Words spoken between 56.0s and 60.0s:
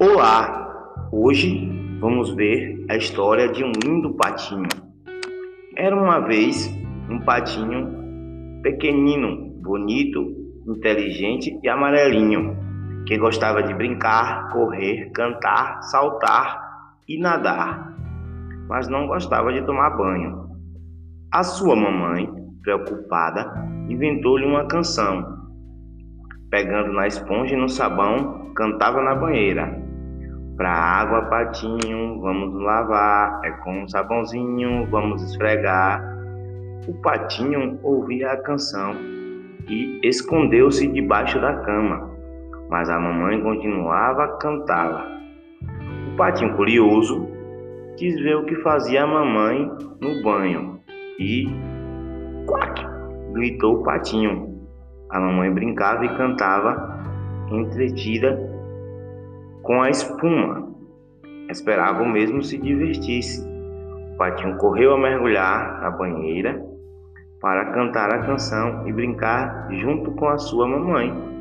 e cantava entretida com a